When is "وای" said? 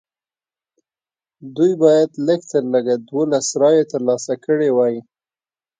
4.77-4.95